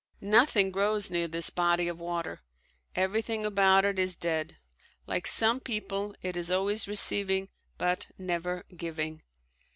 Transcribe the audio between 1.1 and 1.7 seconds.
near this